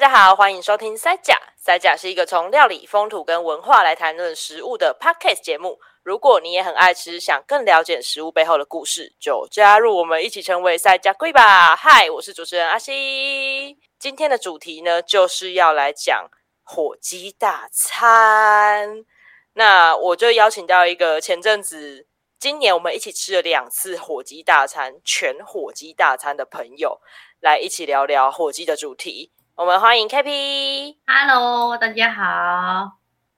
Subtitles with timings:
[0.00, 1.38] 大家好，欢迎收听塞甲。
[1.58, 5.78] 塞甲是一个从料理风土跟文化来谈论食物的 Podcast 节目。
[6.02, 11.76] 如果你也很爱吃，想更了解食物背后的故事，就加入我们一起成为塞甲龟吧。
[11.76, 13.78] 嗨，我是主持人阿西。
[13.98, 16.30] 今天的主题呢，就是要来讲
[16.62, 19.04] 火鸡大餐。
[19.52, 22.06] 那我就邀请到一个前阵子，
[22.38, 27.02] 今年我们一起吃了两次火鸡大餐，全火鸡大餐的朋友，
[27.40, 29.32] 来一起聊聊火鸡的主题。
[29.60, 32.92] 我们欢迎 K P，Hello，大家好，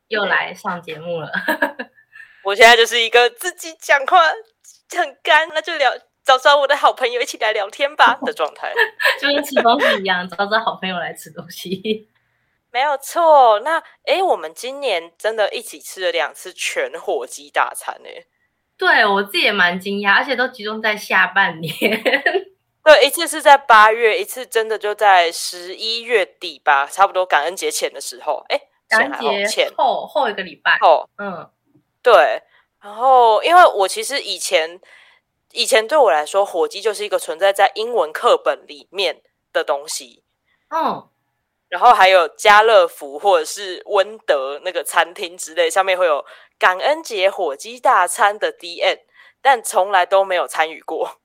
[0.07, 1.29] 又来上节目了。
[2.47, 4.21] 我现在就是一个自己讲话
[4.97, 5.91] 很干，那就聊
[6.25, 8.73] 找找我的好朋友一起来聊天吧 的状态，
[9.21, 12.09] 就跟吃东西一样，找找好朋友来吃东西。
[12.71, 13.59] 没有错。
[13.65, 18.09] 那哎，我们今年真的一起吃了两次全火鸡大餐呢。
[18.79, 22.01] 对，我自己也蛮惊讶，而且都集中在下半年。
[22.85, 28.45] 对，一次是在八月，一次真的就在十一月底吧，差不多感恩节前的时候。
[28.49, 30.79] 哎，感恩节前后后一个礼拜。
[30.81, 31.49] 哦，嗯，
[32.03, 32.43] 对。
[32.83, 34.81] 然后，因为我其实以前
[35.53, 40.25] 以前对我来说，火鸡就是一个存在在英文课本里面的东西。
[40.71, 41.09] 嗯，
[41.69, 46.25] 然后还有家乐福或者是温德那个餐厅之类，上面会有
[46.59, 48.99] 感恩节火鸡大餐的 D N，
[49.41, 51.21] 但从来都没有参与过。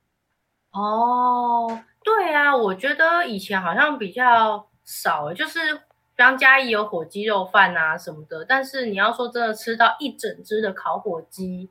[0.72, 11.70] 哦，对啊，我觉得以前好像比较少，就是比方嘉义有火鸡肉饭啊什么的，但是你要说真的吃到一整只的烤火鸡，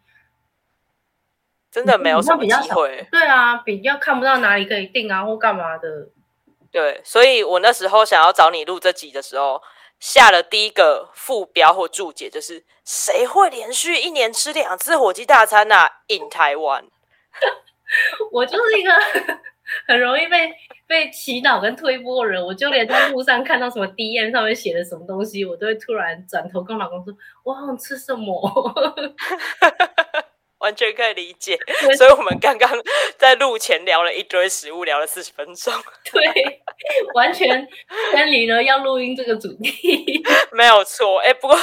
[1.72, 3.08] 真的没有什么机会。
[3.12, 6.10] 对啊，比较看不到哪里可以订啊或干嘛的。
[6.72, 9.62] 对，所以我那时候想要找你录这集的时候，
[10.00, 16.90] 下了第一个副标或注解，就是谁会连续一年吃两次火鸡大餐啊？In Taiwan。
[18.32, 18.92] 我就是一个
[19.88, 20.52] 很容易被
[20.88, 28.34] 被洗脑跟推波的人，我就连在路上看到什么 DM 上面写的什么东西，我都会突然转头跟老公说：“我好想吃什么。
[30.60, 31.56] ”完全可以理解。
[31.98, 32.70] 所以，我们刚刚
[33.18, 35.72] 在录前聊了一堆食物，聊了四十分钟。
[36.12, 36.24] 对，
[37.14, 37.68] 完全
[38.12, 40.24] 偏离了要录音这个主题。
[40.52, 41.20] 没有错。
[41.20, 41.56] 哎，不过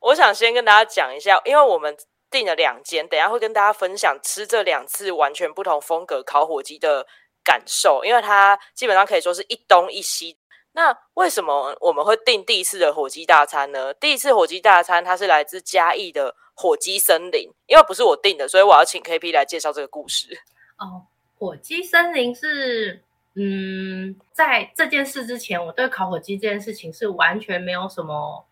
[0.00, 1.96] 我想先跟大家讲一下，因为我们。
[2.30, 7.06] 订了两间，等下会跟大家分享吃这两次完全不同风格烤火鸡的
[7.44, 10.36] 感受，因为它基本上可以说是一东一西。
[10.72, 13.92] 那为什么我们会订第一次的火鸡大餐呢？
[13.94, 20.28] 第一次火鸡大餐它是来自嘉义的火鸡森林，因为不是我订的，所以我要请 KP 来介绍这个故事。
[20.76, 21.06] 哦，
[21.36, 23.02] 火鸡森林是，
[23.34, 28.46] 嗯，在这件事之前，我对烤火鸡这件事情是完全没有什么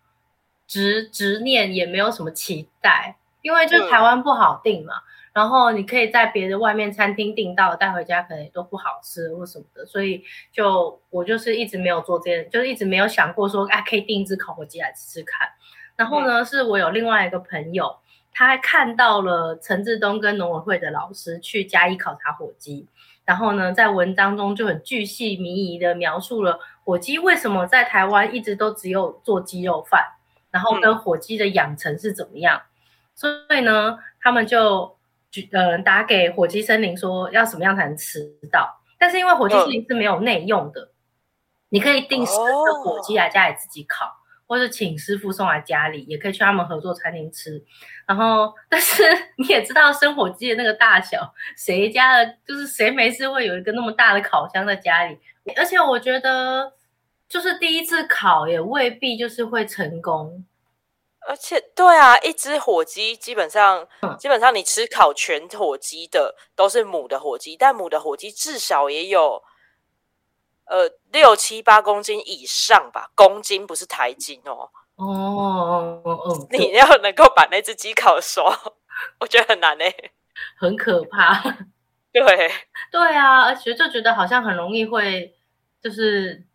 [0.67, 3.15] 执执念，也没有什么期待。
[3.47, 10.21] 因为就台湾不好订嘛，嗯、然后你可以在别的外面餐厅订到带回家，可能也都不好吃或什么的，所以
[10.51, 15.47] 就我就是一直没有做这件，就是一直没有想过说啊可以订一只烤火鸡来吃吃看。
[15.95, 17.95] 然后呢，嗯、是我有另外一个朋友，
[18.33, 22.85] 他还看到了陈志东跟农委会的老师去嘉义考察火鸡，
[23.23, 30.03] 然后呢在文章中就很巨细靡遗的描述了火鸡为什么在台湾一直都只有做鸡肉饭，
[30.51, 32.57] 然后跟火鸡的养成是怎么样。
[32.57, 32.61] 嗯
[33.17, 34.95] 所以呢，他们就
[35.31, 40.91] 举呃打给火鸡森林说要什么样才能吃到，但是因为火鸡森林是没有内用的，
[41.69, 44.05] 你可以订生的火鸡来家里自己烤，
[44.45, 47.65] 或者请师傅送来家里，也可以去他们合作餐厅吃。
[48.05, 49.03] 然后， 但是
[49.37, 55.17] 你也知道生火鸡的那个大小，谁家的就是谁没事会有一个那么大的烤箱在家里，
[55.55, 56.71] 而且我觉得
[57.27, 60.45] 就是第一次烤也未必就是会成功。
[61.27, 69.43] 而且，对啊，一只火鸡基本上，嗯、基本上你吃烤全火鸡的都是母的火鸡，但母的火鸡至少也有，
[70.65, 74.69] 呃，六七八公斤以上吧，公斤不是台斤哦。
[74.95, 78.45] 哦，嗯，你要能够把那只鸡烤熟，
[79.19, 79.83] 我觉得很难呢，
[80.57, 81.43] 很可怕。
[82.13, 82.23] 对，
[82.89, 85.35] 对啊，而且就觉得好像很容易会，
[85.81, 86.46] 就是。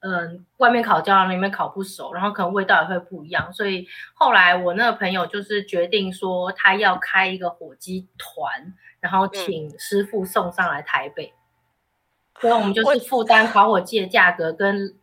[0.00, 3.52] 嗯，外面烤焦了，里面烤不熟，然后可能味道也会不一样。
[3.52, 11.34] 所以后来我那个朋友就是决定说，他要开一个火鸡团，然后请师傅送上来台北。
[11.34, 14.94] 嗯、所以我们就是负担烤火鸡的价格跟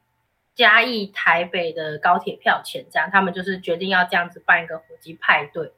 [0.53, 5.73] 嘉义台北的高铁票钱，这样他们就是决定要这样子办一个火鸡派对。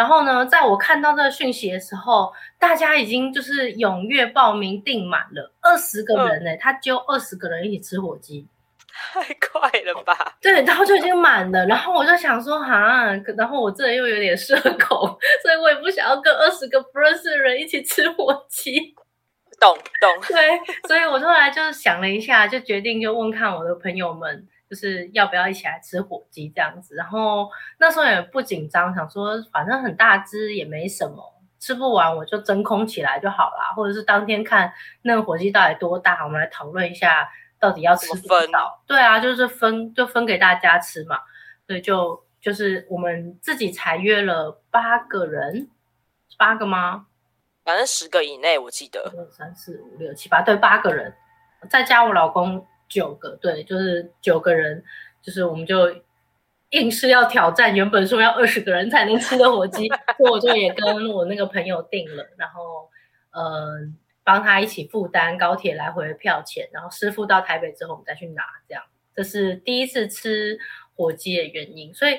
[0.00, 8.48] 然后呢，在我看到这个讯息的时候，大家已经就是踊跃报名订满了二十个人呢，嗯、他揪二十个人一起吃火鸡，
[8.88, 10.38] 太快了吧？
[10.40, 11.66] 对，然后就已经满了。
[11.66, 14.98] 然后我就想说，哈，然后我这里又有点社恐，
[15.42, 18.94] 所以我也不想要跟二十个不认识的人一起吃火鸡。
[19.60, 20.10] 懂懂。
[20.28, 20.58] 对，
[20.88, 26.94] 所以我后来就想了一下，就决定就问看我的朋友们，就是要不要一起来吃火鸡这样子。
[26.94, 33.74] 然后那时候也不紧张，想说反正很大只也没什么，吃不完我就真空起来就好啦。
[33.74, 34.72] 或者是当天看
[35.02, 37.28] 那个火鸡到底多大，我们来讨论一下
[37.58, 38.80] 到底要吃多少。
[38.86, 41.18] 对啊，就是分就分给大家吃嘛。
[41.66, 45.68] 所以就就是我们自己才约了八个人，
[46.38, 47.06] 八个吗？
[47.62, 49.12] 反正十个以内，我记得。
[49.16, 51.14] 二三四五六七八，对，八个人，
[51.68, 54.84] 再加我老公九个，对，就是九个人，
[55.22, 55.90] 就是我们就
[56.70, 59.88] 硬是要挑战原本说要二十个人才能吃的火鸡，
[60.18, 62.90] 所以我就也跟我那个朋友订了，然后
[63.30, 63.78] 嗯、呃，
[64.22, 68.82] 帮他一起负担高铁来回的票钱，然后师傅到台北之后我们再去拿，这样，
[69.14, 70.58] 这是第一次吃
[70.94, 72.18] 火鸡的原因，所以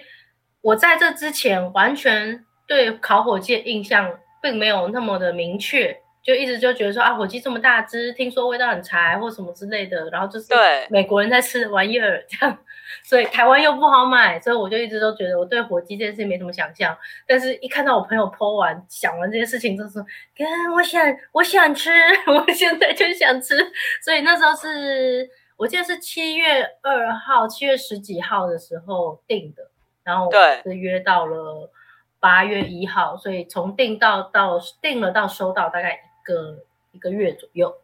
[0.62, 4.18] 我在这之前完全对烤火鸡的印象。
[4.44, 10.48] 并没有那么的明确，就一直就觉得说啊，火鸡这么大只，听说味道很柴或什么之类的，然后就是
[10.90, 12.58] 美国人在吃的玩意儿这样，
[13.04, 16.96] 所以台湾又不好买，所以我就一直都觉得我对火鸡这件事没什么想象。
[17.26, 20.02] 但是一看到我朋友 po 完想完这件事情，就说，
[20.38, 20.46] 哥，
[20.76, 21.90] 我想我想吃，
[22.28, 23.58] 我现在就想吃。
[24.04, 25.28] 所以那时候是
[25.58, 29.64] 我记得是七月二号，七月十几号的时候订的，
[30.04, 30.30] 然后
[30.64, 31.72] 是约到了。
[32.20, 37.82] 八月一号，所以从订到到订了到收到大概一个一个月左右。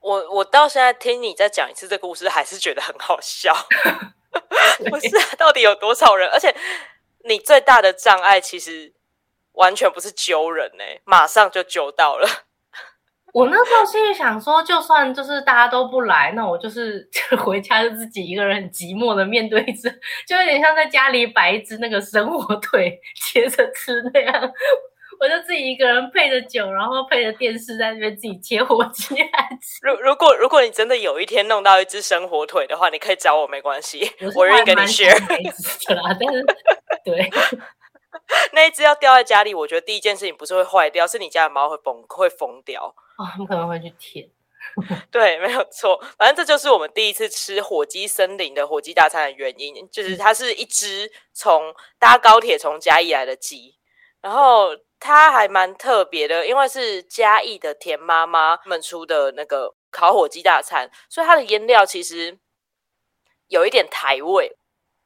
[0.00, 3.54] 我我到现在听你再讲一次这个故事，还是觉得很好笑。
[4.88, 6.28] 不是啊，到底有多少人？
[6.30, 6.54] 而且
[7.24, 8.94] 你最大的障碍其实
[9.52, 12.26] 完全不是揪人呢、欸，马上就揪到了。
[13.32, 19.88] 我那时候心里想说，就算就是大家都不来，那我就是 就回家就自己一个人很寂寞的面对一只，
[20.26, 22.98] 就有点像在家里摆一只那个生火腿
[23.30, 24.52] 接着吃那样。
[25.20, 29.78] 我就自己一个人配着酒，然后配着电视在那边自己切火鸡来吃。
[29.86, 35.14] 如如果如果你真的有一天弄到一只生火腿的话，你可以找我没关系，我愿意跟你 share。
[36.18, 36.44] 但是
[37.04, 37.30] 对。
[38.52, 42.94] 那一只要掉在家里，我觉得第一件事情不是会坏掉，是你家的猫会崩会疯掉。
[43.18, 44.28] 哦，他们可能会去舔。
[45.10, 46.02] 对，没有错。
[46.16, 53.76] 反正这就是我们第一次吃火鸡森林的火鸡大餐的原因，就是它是一只从搭高铁从嘉义来的鸡，
[54.20, 62.38] 然后它还蛮特别的，因为是嘉义的田妈妈们出的那个烤火鸡大餐，所以它的腌料其实
[63.48, 64.56] 有一点台味。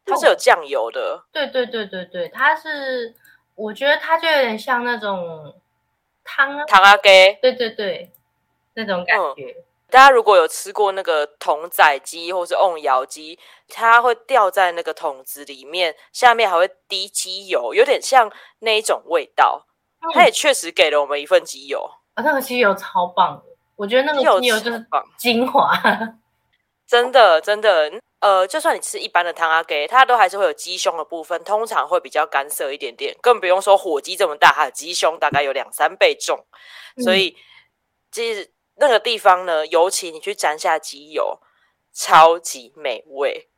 [0.06, 3.14] 它是有酱油的，对对对对对，它是，
[3.54, 5.58] 我觉得它就有点像那种
[6.22, 8.10] 汤汤阿给，对对对，
[8.74, 9.42] 那种感觉。
[9.42, 19.64] 嗯，大家如果有吃过那个筒仔鸡或是瓮窑鸡，它会掉在那个桶子里面，下面还会滴鸡油，有点像那一种味道。
[20.04, 23.42] 嗯，它也确实给了我们一份鸡油啊，那个鸡油超棒的，
[23.76, 24.86] 我觉得那个鸡油就是
[25.16, 25.72] 精华，
[26.86, 27.92] 真的真的。
[28.20, 36.46] 呃，就算你吃一般的汤阿给，它都还是会有鸡胸的部分，通常会比较干涩一点点，更不用说火鸡这么大，它的鸡胸大概有两三倍重，
[37.04, 37.36] 所以
[38.10, 41.38] 其实那个地方呢，尤其你去沾下鸡油，
[41.92, 43.50] 超级美味。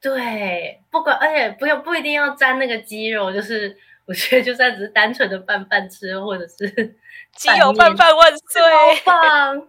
[0.00, 3.76] 对，不管而且不用不一定要沾那个鸡肉，就是
[4.08, 6.66] 我觉得就算只是单纯的拌饭吃，或者是
[7.36, 8.62] 鸡油拌饭万岁，
[9.04, 9.68] 棒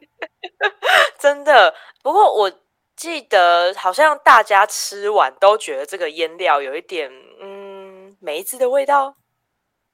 [1.19, 1.75] 真的。
[2.01, 2.51] 不过我。
[2.99, 9.15] 记得好像大家吃完都觉得这个腌料有一点嗯梅子的味道，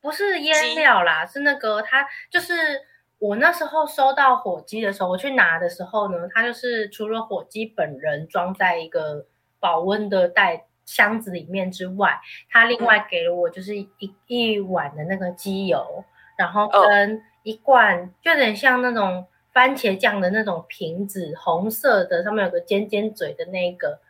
[0.02, 2.82] 不是腌料啦，是那个它就是
[3.20, 9.28] 我那时候收到火鸡的时候，我去拿的时候呢，它就是除了火鸡本人装在一个
[9.60, 16.06] 保温的袋箱子里面之外，他另外给了我就是一、嗯、一碗的那个鸡油，
[16.38, 19.26] 然后跟一罐就有点像那种。
[19.56, 24.02] 番茄酱的那种瓶子，红色的，上面有个尖尖嘴的那个，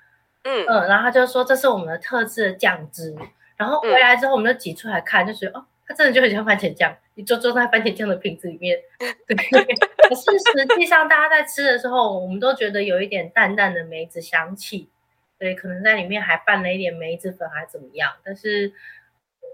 [0.44, 3.16] 嗯嗯，然后他就说这是我们的特制的酱汁，
[3.56, 8.76] 然后回来之后我们就挤出来看，就觉得哦，它真的就很像番茄酱，你就装在番茄酱的瓶子里面。
[8.98, 14.90] 对，可是实际上大家在吃的时候，我们都觉得有一点淡淡的梅子香气，
[15.40, 18.72] 对，可能在里面还拌了一点梅子粉，还怎么样，但是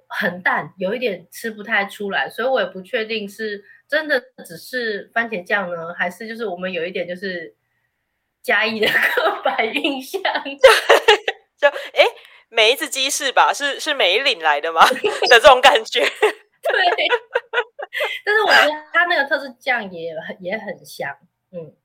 [0.08, 3.64] 很淡，有一点吃不太出来，所以我也不确定是。
[3.92, 7.54] 真的只是番茄酱呢，还是就是我们有一点就是
[8.42, 10.22] 嘉义的 刻板印象？
[11.60, 12.06] 就哎，
[12.48, 13.52] 梅子鸡翅吧？
[13.54, 14.80] 是是梅岭来的吗？
[15.28, 16.00] 的这种感觉。
[16.00, 17.08] 对。
[18.24, 21.18] 但是我觉得它那个特制酱也很也很香，
[21.52, 21.76] 嗯。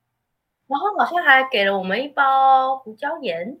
[0.67, 3.57] 然后好像还给了我们一包胡椒盐。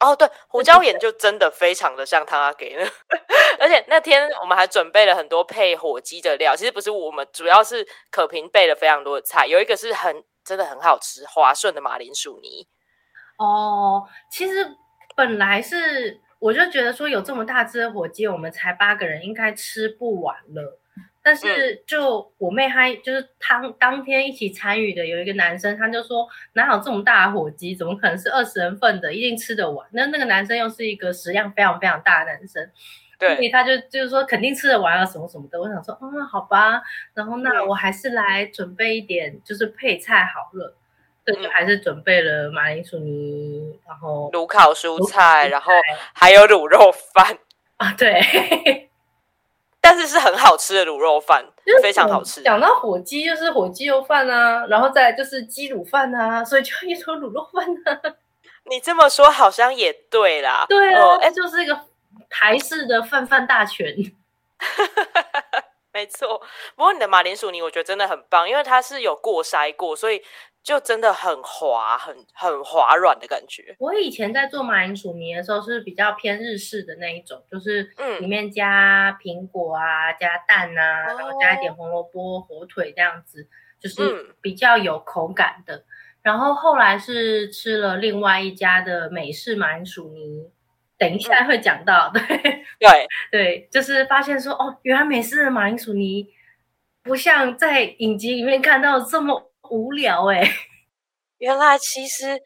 [0.00, 2.84] 哦，对，胡椒盐就真的非常的像他给的，
[3.58, 6.54] 而且那天我们还准备了很多配火鸡的料。
[6.54, 12.66] 其实不是我们，主要是可平备了非常多的菜，有一个是很真的很好吃，滑顺的马铃薯泥。
[13.38, 14.76] 哦，其实
[15.16, 20.80] 本来是我就觉得说有这么大只的火鸡，我们才八个人，应该吃不完了。
[21.24, 29.88] 但是就我妹她就是当当天一起参与的有一个男生，他就说哪有这么大的火鸡，怎么可能是二十人份的，一定吃得完。
[29.92, 32.70] 那那个男生又是一个食量非常非常大的男生，
[33.18, 35.58] 对，所以他就就是说肯定吃得完啊什么什么的。
[35.58, 36.82] 我想说，嗯，好吧，
[37.14, 40.76] 然后那我还是来准备一点就是配菜好了，
[41.24, 45.72] 对，就还是准备了马铃薯泥，然后卤烤蔬菜，然后
[46.12, 47.38] 还有卤肉饭。
[47.78, 48.90] 啊，对。
[49.84, 51.44] 但是是很好吃的卤肉饭，
[51.82, 52.40] 非常好吃。
[52.42, 58.14] 讲到火鸡，就是火鸡肉饭啊，然后再就是鸡卤饭啊，所以就一说卤肉饭啊。
[58.64, 60.64] 你这么说好像也对啦。
[60.66, 61.78] 对啊，哎、呃，就是一个
[62.30, 63.94] 台式的饭饭大全。
[65.94, 66.38] 没错，
[66.76, 70.20] 不过你的马铃薯泥我觉得真的很棒，因为它是有过筛过，所以。
[70.64, 73.76] 就真的很滑，很很滑软的感觉。
[73.78, 77.82] 我以前在做马铃薯泥的时候是比较偏日式的那一种，就是
[78.18, 83.46] 里面加苹果啊，加蛋啊，然后加一点红萝卜、火腿这样子，
[83.78, 85.76] 就是比较有口感的。
[85.76, 85.84] 嗯、
[86.22, 90.50] 然后后来是吃了另外一家的美式马铃薯泥，
[91.08, 92.10] 等一下会讲到。
[92.10, 92.22] 对
[92.78, 96.28] 对对，就是发现说哦，原来美式的马铃薯泥
[97.02, 99.50] 不像在影集里面看到这么。
[99.70, 100.50] 无聊哎、欸，
[101.38, 102.38] 原来其实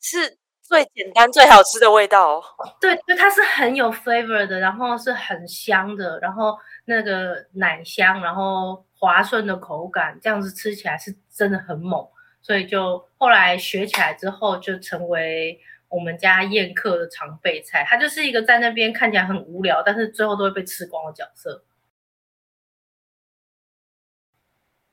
[0.00, 2.42] 是最简单、最好吃的味道哦。
[2.80, 12.06] 对，就它是很有 flavor 的，然后是很香的，然后那个奶香，然后滑顺的口感，这样子吃起来是真的很猛。
[12.40, 15.58] 所以就后来学起来之后，就成为
[15.92, 17.84] 我们家宴客的常备菜。
[17.86, 21.64] 它就是一个在那边看起来很无聊，但是最后都会被吃光的角色。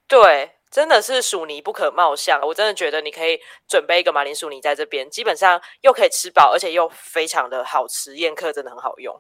[0.07, 0.51] 对。
[0.71, 9.19] 真的是薯泥不可貌相，我真的觉得你可以准备一个马铃薯泥在这边，基本上又可以吃饱，而且又非常的好吃，宴客真的很好用。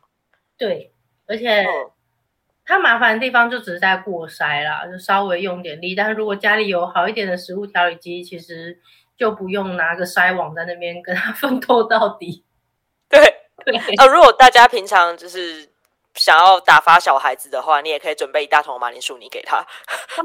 [0.59, 0.93] 对，
[1.25, 1.65] 而且
[2.63, 5.95] 它麻烦的地方就只是在过筛啦，就稍微用点力。
[5.95, 8.79] 但是如果家里有好一点的食物调理机，其实
[9.19, 12.45] 就不用拿个筛网在那边跟他 奋斗到底。
[13.09, 13.19] 对
[13.65, 15.69] 对， 呃，如果大家平常就是。
[16.15, 19.65] 想要打发小孩子的话，你也可以准备一大桶马铃薯泥给他。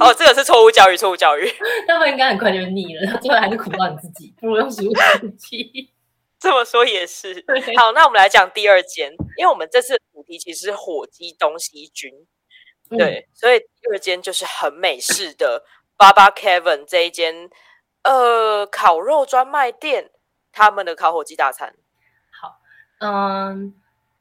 [0.00, 1.46] 哦，这个是错误教育，错误教育。
[1.86, 5.92] 他们应该很快就腻了，最后还是苦到你自己，不如用食物充饥。
[6.40, 7.44] 这么说也是。
[7.76, 12.10] 好，那我们来讲第二间，因为我们这次的主题其实是火鸡东西军，
[12.88, 15.64] 对，嗯、所以第二间就是很美式的
[15.98, 17.50] Baba Kevin 这一间
[18.04, 20.11] 呃烤肉专卖店，
[20.52, 21.75] 他们的烤火鸡大餐。
[22.30, 22.61] 好，
[23.00, 23.75] 嗯，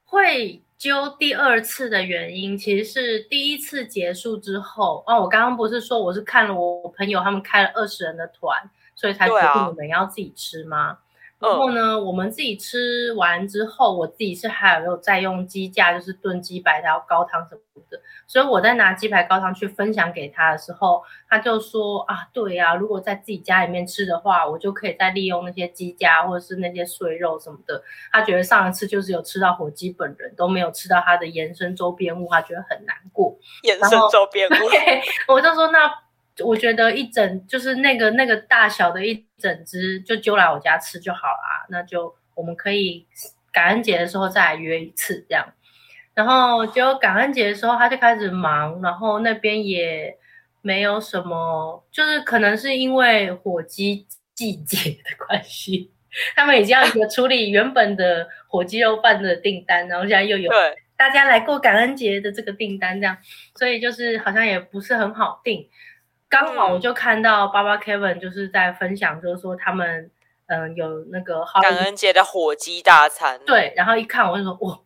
[0.04, 0.62] 会。
[0.76, 10.98] 揪第二次的原因，其实是第一次结束之后，哦，我刚刚不是说我是看了我朋友他们开了二十人的团，所以才决定你们要自己吃吗？
[11.44, 18.00] 然后呢，我们自己吃完之后，我自己是还有没有再用鸡架，就是炖鸡排，还有高汤什么的。
[18.26, 27.84] 所以我在拿鸡排高汤去分享给他的时候，他就说啊，对呀，如果在自己家里面吃的话，我就可以再利用那些鸡架或者是那些碎肉什么的。
[28.12, 33.38] 他觉得上一次就是有吃到火鸡本人，都没有吃到它的延伸周边物，他觉得很难过。
[33.64, 34.54] 延伸周边物，
[35.28, 36.03] 我就说那。
[36.44, 41.66] 我觉得一整就是那个那个大小的一整只，就揪来我家吃就好啦。
[41.70, 43.06] 那就我们可以
[43.52, 45.54] 感恩节的时候再来约一次这样。
[46.16, 50.16] 然后就感恩节的时候他就开始忙，然后那边也
[50.62, 55.92] 没有什么，就是可能是因为火鸡季节的关系，
[56.36, 60.52] 他们已经要处理原本的火鸡肉饭的订单，然后现在又有
[60.96, 63.18] 大家来过感恩节的这个订单这样，
[63.56, 65.68] 所以就是好像也不是很好订。
[66.34, 70.10] 刚好我就看到 Baba Kevin 就是在分享，就是说他们
[70.48, 73.40] 嗯有那个感恩节的火鸡大餐。
[73.46, 74.80] 对，然后一看我就说哇，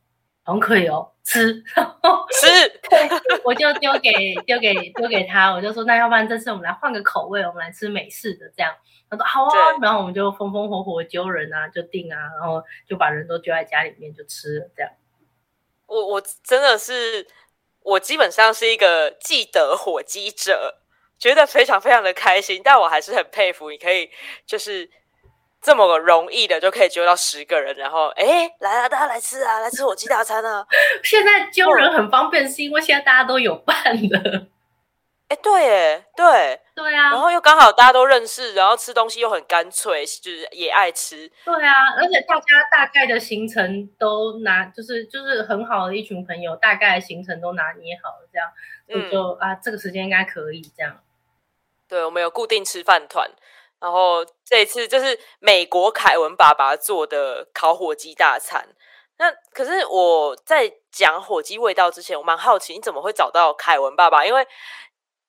[0.44, 1.64] 很可以哦，吃
[2.34, 2.48] 吃，
[2.90, 3.10] 对，
[3.46, 4.12] 我就丢给
[4.46, 8.76] 丢给丢给他，我就说那要不然这次我们来换个口味，我们来吃美式的这样。
[9.10, 14.92] 他说好啊，然后我们就风风火火揪人啊，就订啊，然后就把人都揪在家里面就吃了这样。
[15.86, 17.26] 我我真的是
[17.84, 20.80] 我基本上是一个记得火鸡者。
[21.20, 24.10] 觉得非常非常的开心，但我还是很佩服你可以
[24.46, 24.90] 就是
[25.62, 30.66] 这么容易的就可以揪到十个人，然后哎来啊，大家来吃啊，来吃我鸡大餐啊！
[31.04, 33.76] 现在揪人很方便，是因为现在大家都有伴
[34.08, 34.48] 的。
[35.28, 41.30] 哎，对，哎，对，对啊，然后又刚好大家都认识，然后吃东西又很干脆，就是也爱吃。
[41.44, 48.50] 对啊，而且大家大概的行程都拿，就是就是很好的一群朋友，大概的行程都拿捏好了，这样，
[48.88, 50.98] 就就、嗯、啊，这个时间应该可以这样。
[51.88, 53.30] 对，我们有固定吃饭团，
[53.80, 58.68] 然后这一次就是美国凯文爸爸做的烤火鸡大餐。
[59.18, 64.48] 那可是我在讲火鸡味道之前，我蛮好奇你怎么会找到凯文爸爸，因为。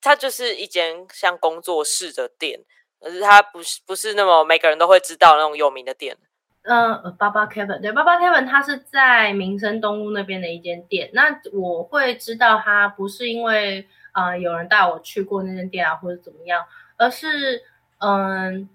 [0.01, 2.57] 它就是一间像工作室的店，
[3.01, 6.15] 可是它不是不是那么每个人都会知道那种有名的店。
[6.61, 11.09] 嗯、呃，爸爸 Kevin 对，爸爸 Kevin 他是在民生东路那边的一间店。
[11.11, 13.89] 那我会知道他不是因为
[14.19, 16.65] 啊、呃、有人带我去过那间店啊或者怎么样，
[16.97, 17.63] 而是
[17.99, 18.69] 嗯、呃、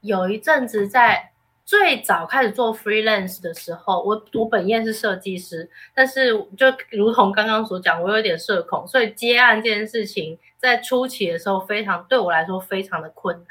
[0.00, 1.26] 有一阵子在。
[1.62, 13.46] 最早开始做 freelance 的时候，我我本业是设计师，但是就如同刚刚所讲，我有点社恐，所以接案这件事情在初期的时候非常对我来说非常的困难，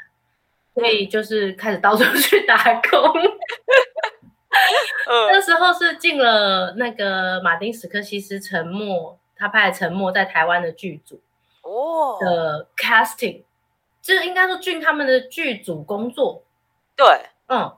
[0.74, 3.10] 所以就是开始到处 去打工。
[5.32, 11.20] 那时候是进了那个马丁·史克西斯沉默，他拍的《沉默》在台湾的剧组
[11.62, 13.42] 哦的 casting，
[14.02, 16.44] 就是应该说俊他们的剧组工作。
[16.94, 17.06] 对，
[17.48, 17.74] 嗯。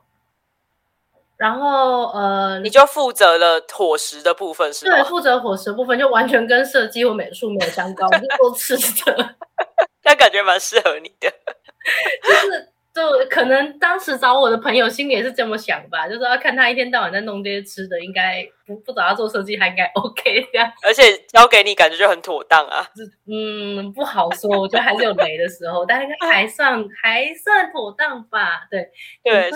[1.35, 4.95] 然后呃，你就负责了伙食的部分是吗？
[4.95, 9.35] 对，负责伙食的部分就完全跟设计或美术没有相关，我是做吃的。
[10.03, 11.29] 但感觉蛮适合你的，
[12.23, 20.71] 就是就可能当时找我的朋友心里也是这么想吧，就是要看他一天到晚在弄这些吃的，应该不不找他做设计，他应该 OK 这样。
[20.85, 22.85] 而且交给你感觉就很妥当啊。
[23.25, 28.67] 嗯，不好说，我觉得还是有雷的时候，但应该还算 还算妥当吧。
[28.69, 28.91] 对
[29.23, 29.51] 对。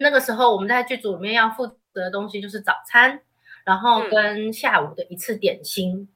[0.00, 3.20] 那个时候我们在剧组里面要负责的东西就是早餐，
[3.64, 6.08] 然后跟下午的一次点心，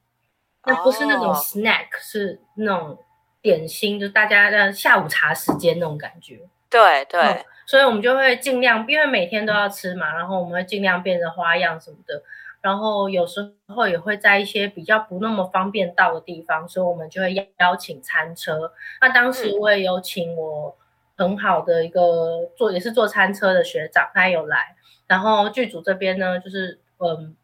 [0.65, 2.97] 那、嗯、不是那种 snack，、哦、是那种
[3.43, 6.39] 点心，就大家的下午茶时间那种感觉。
[6.67, 12.23] 对对、嗯，所以我们就会尽量，因为每天都要吃嘛，然后我们会尽量变着花样什么的，
[12.61, 18.73] 然后有时候也会在一些比较不那么方便到的地方，所以我们就会邀请餐车。
[18.99, 20.75] 那当时我也有请我。
[21.15, 27.35] 很好的一个做也是做餐车的学长，他有来，然后剧组这边呢，就是嗯，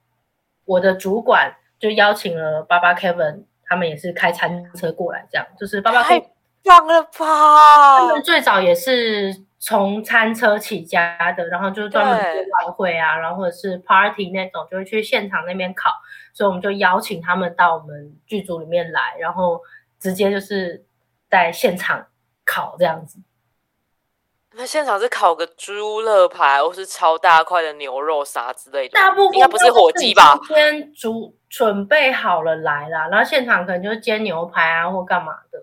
[0.66, 6.20] 我的主管就邀请了爸爸 Kevin，他们也是开餐车过来，这样就是爸爸太
[6.64, 8.00] 棒了吧！
[8.00, 15.92] 他们最早也是从餐车起家的，然后就是专门做晚会啊，然后或者是 party 那种，就会去现场那边烤，
[16.34, 19.62] 所以我们就邀请他们到我们剧组里面来，然后
[20.00, 20.84] 直接就是
[21.30, 22.08] 在现场
[22.44, 23.20] 烤这样子。
[24.56, 30.40] 那现场是烤个猪肋排，或是超大块的牛肉啥之类的，大部分应该不是火鸡吧？
[30.48, 35.60] 先煮准备好了来啦，然后现场可能就是煎牛排啊或干嘛的。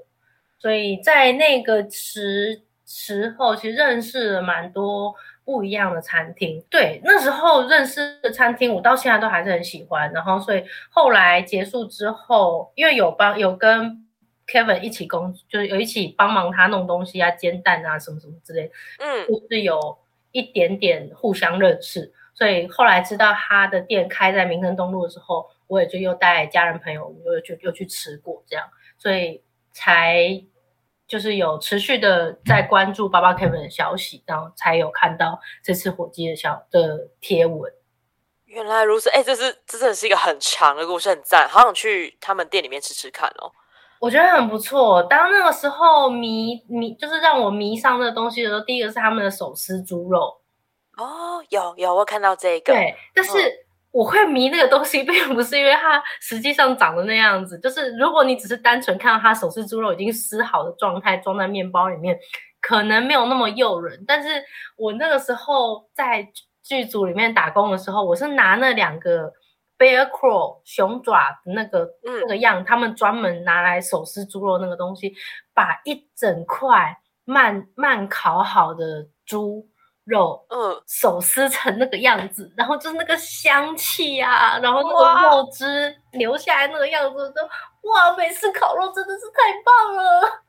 [0.58, 6.64] 所以在那个时时候，其实认识了蛮多不一样的餐厅。
[6.70, 10.12] 对，那时候认识的餐厅，我到现在都还是很喜欢。
[10.12, 14.05] 然后，所以后来结束之后，因为有帮有跟。
[14.46, 19.98] Kevin 一起工，就是有一起帮忙他弄东西啊，煎蛋啊，什么什么之类，嗯，就是有
[20.32, 30.44] 一点点互相认识，所以后来知道他的店开在民生东路的时候，我也就又带家人朋友又去又去吃过这样，所以才
[31.08, 37.72] 就是有持续的在关注爸爸 Kevin 的消息，然后才有看到这次火鸡的小的贴文。
[38.44, 43.52] 原来如此，哎、欸，这是这真的是一个很长的故事，很赞，好想去他们店里面吃吃看哦。
[44.00, 45.02] 我觉得很不错。
[45.04, 50.40] 当那个时候迷迷，就是让我迷上这个东西的时候，第一个是他们的手撕猪肉。
[50.96, 52.72] 哦，有有，我看到这个。
[52.72, 53.32] 对，但是
[53.90, 57.58] 我会迷那个东西，并不是因为它实际上长得那样子。
[57.58, 62.18] 就是如果你只是单纯看到它手撕猪肉已经撕好的状态装在面包里面，
[62.60, 64.04] 可能没有那么诱人。
[64.06, 64.28] 但是
[64.76, 66.28] 我那个时候在
[66.62, 69.32] 剧组里面打工的时候，我是拿那两个。
[69.78, 75.14] Bear Claw 熊爪的那个、嗯、那个样，他们专门拿来手撕猪肉那个东西，
[75.52, 79.68] 把一整块慢慢烤好的猪
[80.04, 87.42] 肉，嗯，手撕成那个样子，然后就是那个香气啊，然后那个肉汁流下来那个样子，都
[87.90, 88.16] 哇，哇！
[88.16, 90.42] 美式烤肉真的是太棒了，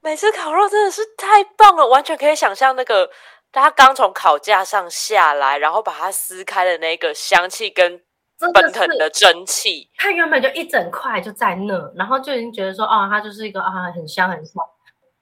[0.00, 3.10] 美式烤肉真的是太棒了，完全可以想象那个
[3.50, 8.02] 他刚从烤架上下来，然后把它撕开的那个香气跟。
[8.52, 14.62] 奔腾的蒸汽，它原本就一整块就在那，然后就已经觉得说啊，它就是一个啊很香很香。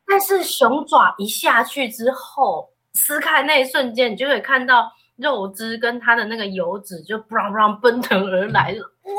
[0.07, 9.13] 但是熊爪一下去之后，撕开那一瞬间，你就可以看到肉汁跟它的那个油脂就 brown brown 奔腾而来，哇！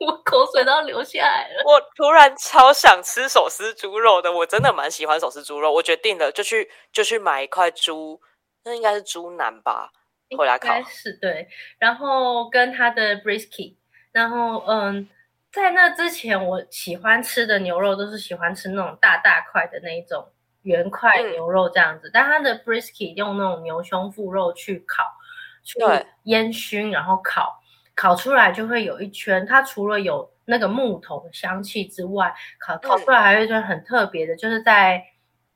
[0.00, 1.62] 我口水都要流下来了。
[1.64, 5.72] 我突然超想吃手撕猪肉的，我真的蛮喜欢手撕猪肉。
[5.72, 8.20] 我决定了，就去就去买一块猪，
[8.64, 9.92] 那应该是猪腩吧，
[10.36, 10.82] 回来烤。
[10.82, 13.76] 是对，然后跟他的 brisket，
[14.12, 15.08] 然后嗯，
[15.52, 20.32] 在那之前我喜欢吃的牛肉都是喜欢吃那种大大块的那一种
[20.62, 25.04] 圆块牛肉这样子，嗯、但他的 brisket 用那种牛胸腹肉去烤，
[25.62, 25.78] 去
[26.24, 27.60] 烟熏，然后烤。
[27.96, 35.00] 烤出来就会有一圈，它除了有那个木头的香气之外，烤烤出来还有一圈很特别的，嗯、就是在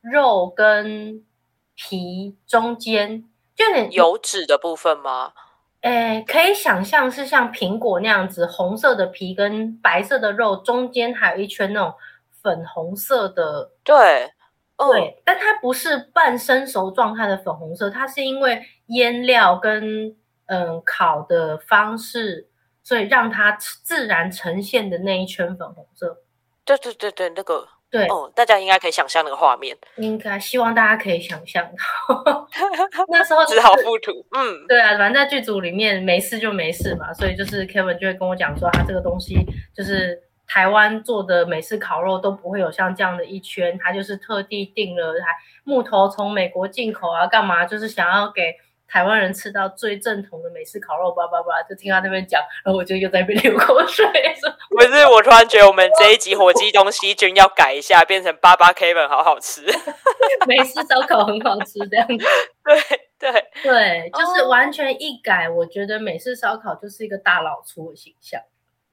[0.01, 1.27] 肉跟
[1.75, 3.25] 皮中间，
[3.59, 5.35] 就有点油脂的部分吗？
[5.83, 11.93] 诶，可以想象是像苹果那样子，红色的皮跟白色的肉中间还有一圈那种
[12.41, 14.33] 粉红色的，对，
[14.79, 20.17] 对，嗯、但它不是半生熟状态的粉红色，它是因为腌料跟。
[20.51, 22.49] 嗯，烤的方式，
[22.83, 26.23] 所以让它自然呈现的那一圈粉红色。
[26.65, 29.77] 对对对对，那个对哦，大家应该可以想象那个画面。
[29.97, 31.65] 应该希望大家可以想象
[32.09, 32.49] 到，
[33.09, 34.13] 那时候、就是、只好附图。
[34.37, 39.37] 嗯，对啊，反正在剧组里面没事就没事嘛，所以就是 Kevin 就会跟我讲说，他这个东西
[39.75, 45.29] 就是台湾做的美式烤肉都不会有像这样的一圈，他就是特地订了，还
[45.65, 48.55] 木头从美国进口啊，干嘛就是想要给。
[48.89, 54.07] 台湾人吃到最正统的美式烤肉，叭叭叭，就听他那边讲，然后我就又在那边流口水。
[54.71, 59.63] 不是，我突然觉得我们这一集火鸡东西君要改一下，变成八八 Kevin 好好吃，
[60.49, 62.25] 美式烧烤很好吃这样 子。
[62.65, 68.41] 对对对，就是完全一改，我觉得美式烧烤就是一个大老粗的形象。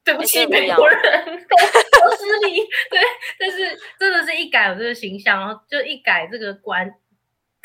[0.03, 2.62] 对不起，美国人，都失礼。
[2.91, 2.99] 对，
[3.39, 6.88] 但是真的是一改我这个形象，然后就一改这个观。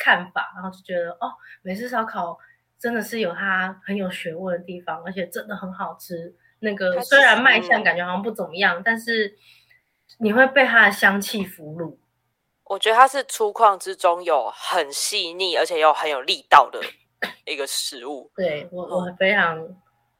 [0.03, 2.35] 看法，然后就觉得哦，美式烧烤
[2.79, 6.33] 真的是有它很有学问的地方，而且真的很好吃。
[6.59, 9.35] 那个虽然卖相感觉好像不怎么样，但是
[10.17, 11.97] 你会被它的香气俘虏。
[12.63, 16.79] 我觉得它是粗犷之中有很细腻，而且又很有力道的
[17.45, 18.31] 一个食物。
[18.35, 19.77] 对我，我非常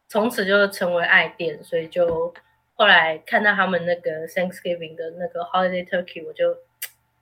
[0.08, 2.32] 从此就成为爱店，所以就
[2.76, 6.56] 后来看到他们那个 Thanksgiving 的那个 Holiday Turkey，我就。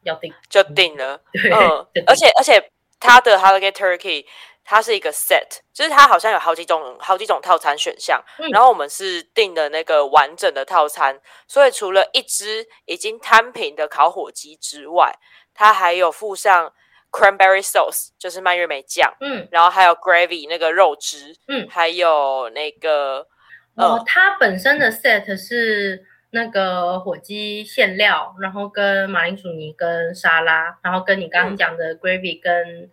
[0.03, 4.25] 要定就定了， 嗯，而且而且它的 Holiday Turkey
[4.63, 15.13] 它是一个 set，就是它好像有好几种好几种套餐选项，嗯、然后我们是订的那个完整的套餐，所以除了一只已经摊平的烤火鸡之外，
[15.53, 16.71] 它还有附上
[17.12, 23.27] Cranberry Sauce，就是蔓越莓酱，嗯，然后还有 Gravy 那个肉汁，嗯，还有那个，
[23.75, 26.05] 哦，它本身的 set 是。
[26.31, 32.89] 那个火鸡馅料，然后跟马铃薯泥跟沙拉，然后跟你刚刚讲的 gravy 跟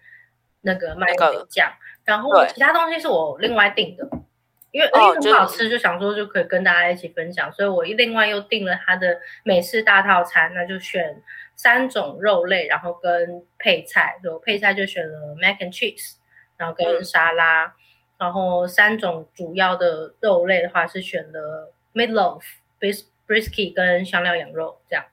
[0.62, 4.08] 那个麦乐酱，嗯、然后其他东西是我另外订的，
[4.70, 11.22] 因为因为很好吃，就想说就可以跟大家一起分享，所以我另外又订了它的美式大套餐，那就选
[11.54, 16.14] 三种肉类，然后跟配菜，就配菜就选了 mac and cheese，
[16.56, 17.72] 然后跟沙拉，嗯、
[18.18, 22.40] 然后三种主要的肉类的话是选了 meatloaf
[23.26, 25.04] Brisky 跟香料羊肉这样，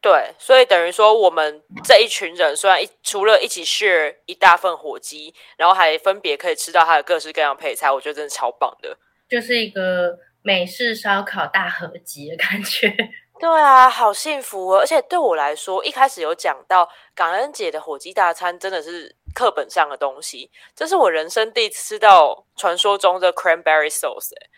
[0.00, 8.96] 对，所以等于说我们这一群人虽然一除了一起 share 一大份火鸡，然后还分别可以吃到它的各式各样配菜，我觉得真的超棒的，
[9.28, 12.94] 就是一个美式烧烤大合集的感觉。
[13.40, 14.78] 对啊，好幸福哦！
[14.80, 24.50] 而且对我来说，一开始有讲到感恩节的火鸡大餐真的是课本上的东西，这是我人生第一次吃到传说中的 cranberry sauce，欸。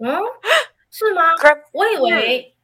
[0.00, 0.18] 嗯。
[0.90, 1.34] 是吗
[1.72, 2.54] 我以为，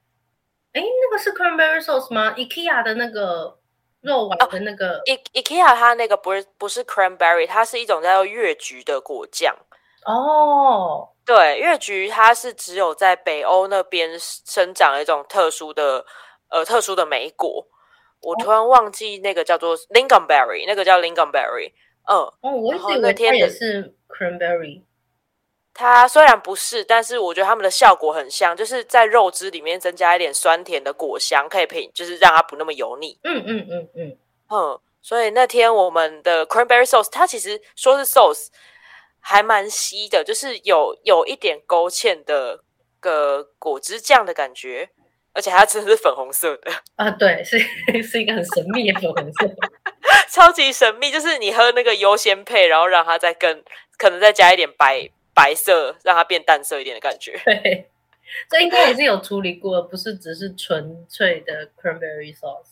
[0.73, 3.59] 哎、嗯，那个是 cranberry sauce 吗？IKEA 的那个
[4.01, 9.55] 肉丸的那个、oh, IKEA 它那个不是不是 cranberry，它是一种叫做越橘的果酱。
[10.05, 11.09] 哦，oh.
[11.25, 16.05] 对，越橘它是只有在北欧那边生长一种特殊的
[16.49, 17.67] 呃特殊的莓果。
[18.21, 21.73] 我突然忘记那个叫做 lingonberry，那个叫 lingonberry。
[22.07, 24.83] 嗯，哦，oh, 我一直以为它也是 cranberry。
[25.75, 33.19] 它虽然不是，但是我觉得它们的效果很像，就是在肉汁里面增加一点酸甜的果香，可以配，就是让它不那么油腻。
[33.25, 34.09] 嗯嗯嗯嗯嗯。
[34.09, 34.19] 嗯
[34.51, 38.47] 嗯，所以那天我们的 cranberry sauce，它其实说是 sauce，
[39.19, 42.63] 还蛮稀的，就是有有一点勾芡的
[43.01, 44.91] 个果汁酱的感觉，
[45.33, 47.59] 而且它真的是粉红色的啊，对，是
[48.01, 49.51] 是一个很神秘的粉红色，
[50.31, 53.65] 超级神秘，就是你喝那个优先配，然后让它再更
[53.99, 55.11] 可能再加一点白。
[55.35, 57.91] 白色让它变淡色一点的感觉， 对，
[58.49, 62.69] 这应该也是有处理过，不是只是纯粹的 cranberry sauce。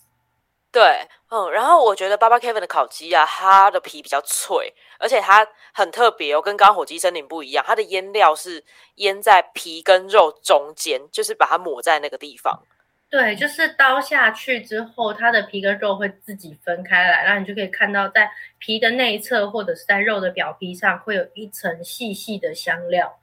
[0.70, 12.62] 对，嗯，然后我觉得 Baba Kevin 的烤鸡啊，它的皮比较脆，而且它很特别哦，跟刚刚火鸡森林不一样，它的腌料是腌在皮跟肉中间，就是把它抹在那个地方。
[13.12, 23.18] 对，就是刀下去之后，它的皮跟肉会自己分开来，然后你就可以看到在皮的内侧或者是在肉的表皮上会有一层细细的香料。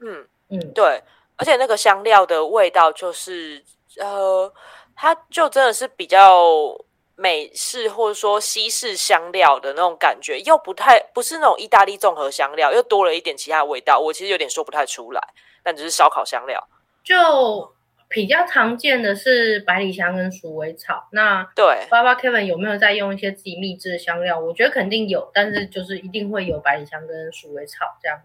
[0.00, 1.04] 嗯嗯，对，
[1.36, 3.64] 而且那个香料的味道就是
[4.00, 4.52] 呃，
[4.96, 6.76] 它就真的是比较。
[7.22, 14.00] 美式或者说西式香料的那种感觉，又不太不是那种意大利综合香料，又多了一点其他味道。
[14.00, 15.20] 我其实有点说不太出来，
[15.62, 16.66] 但只是烧烤香料。
[17.04, 17.74] 就
[18.10, 21.08] 比较常见的是百里香跟鼠尾草。
[21.12, 24.38] 那对，Baba Kevin 有没有在用一些自己秘制的香料？
[24.38, 28.20] 我觉得肯定有，但是就是一定会有百里香跟鼠尾草这样。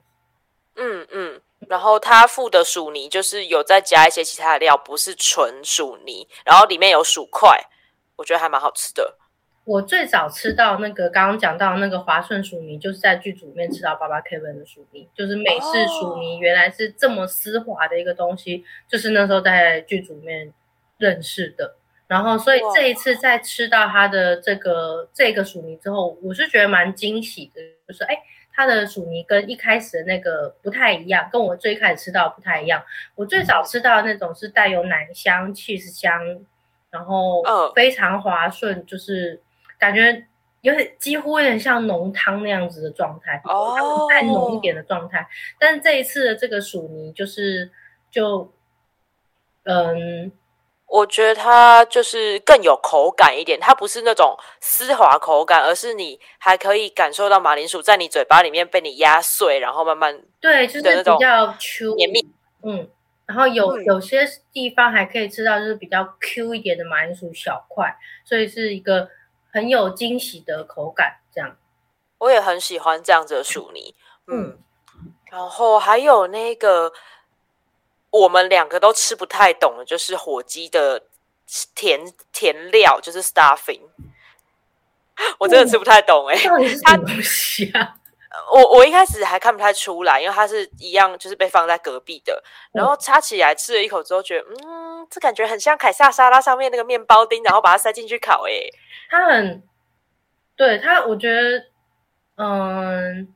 [0.75, 7.67] 嗯嗯，然后他附的薯泥就是有再加一些其他的料，不是纯薯泥，然后里面有薯块。
[8.15, 9.19] 我觉得还蛮好吃的。
[9.65, 20.53] 我最早吃到那个刚刚讲到那个华顺薯泥，就是在剧组里面吃到 Baba Kevin 的薯泥，就是美式薯泥，原来是这么丝滑的一个东西，就是那时候在剧组里面
[20.99, 21.75] 认识的。
[22.07, 28.15] 然后，所以这一次在吃到它的这个这个薯泥之后，我是觉得蛮惊喜的，就是哎，
[28.53, 32.83] 它的薯泥跟一开始的那个不太一样，跟我最开始吃到不太一样。
[33.15, 36.45] 我最早吃到的那种是带有奶香、cheese 香。
[36.91, 37.43] 然后
[37.75, 39.41] 非常滑顺，就是
[39.77, 40.25] 感觉
[40.61, 45.27] 有点几乎有点像浓汤那样子的状态，哦，再浓一点的状态。
[45.59, 47.71] 但是这一次的这个薯泥就是
[48.09, 48.51] 就
[49.63, 50.31] 嗯，
[50.87, 62.27] 我觉得它就是更有口感一点，它不是那种丝滑口感，而是你还可以感受到马铃薯在你嘴巴里面被你压碎，然后慢慢对，就是比较 Q 绵密，
[62.63, 62.89] 嗯。
[63.27, 67.91] 然后有有些地方还可以吃到，就是比较 Q 一点的马铃薯小块，
[68.23, 69.09] 所以是一个
[69.55, 71.21] 很有惊喜的口感。
[71.33, 71.55] 这样，
[72.17, 73.95] 我也很喜欢这样子的薯泥。
[74.27, 74.59] 嗯，
[75.31, 76.91] 然后还有那个
[78.09, 81.03] 我们两个都吃不太懂的，就是火鸡的
[81.73, 83.83] 甜甜料，就是 stuffing。
[85.39, 87.95] 我真的吃不太懂哎、欸，到底是什么东西啊？
[88.53, 92.43] 我我一开始还看不太出来，因为它是一样，就是被放在隔壁的。
[92.73, 98.43] 然后插起来吃了一口之后，觉得嗯，这感觉很像凯撒沙拉上面那个面包丁，然后把它塞进去烤。
[98.43, 98.69] 诶，
[99.09, 99.63] 它很，
[100.55, 101.65] 对它，我觉得，
[102.37, 103.33] 嗯，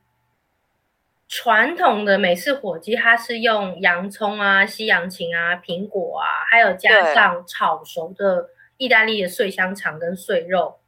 [1.27, 10.78] 传统的美式火鸡，它是用洋葱啊、西洋芹啊、苹果啊，还有加上炒熟的意大利的碎香肠跟碎肉。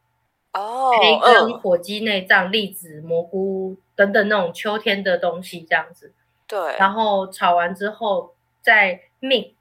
[0.54, 6.12] 哦，培根、火鸡内脏、栗子、蘑菇等等那种秋天的东西，这样子。
[6.46, 6.60] 对。
[6.78, 9.54] 然后炒完之后，再 mix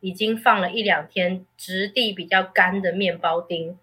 [0.00, 3.78] 已经放了一两天，质地比较干的面包丁，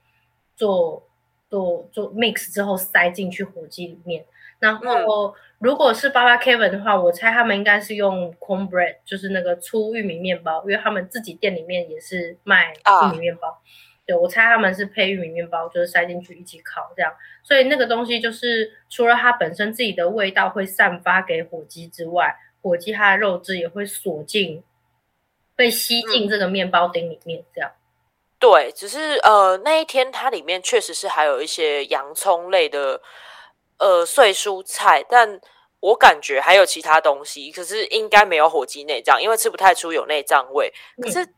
[0.56, 1.04] 做
[1.50, 4.26] 做做 mix 之后塞进去火鸡里面。
[4.58, 13.50] 然后、嗯、如果是 Baba Kevin 的话，我猜他们应该是用 cornbread，就是那个粗玉米面包，因为他们自己店里面也是卖玉米面包。
[13.50, 13.58] 啊
[14.06, 17.12] 对，我猜他们是配玉米面包，就是塞进去一起烤这样，
[17.44, 24.64] 所以那个东西就是除了它本身自己的味道会散发给火鸡之外，火鸡它的肉质也会锁进，
[25.56, 27.72] 被吸进这个面包丁里面这样。
[28.38, 33.02] 对，只是呃那一天它里面确实是还有一些洋葱类的
[33.80, 35.42] 呃碎蔬菜，但
[35.80, 41.24] 我感觉还有其他东西，可是应该没有火鸡内脏，因为吃不太出有内脏味，可是。
[41.24, 41.34] 嗯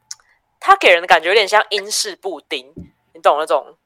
[0.60, 2.74] 它给人的感觉有点像英式布丁，
[3.14, 3.78] 你懂那种？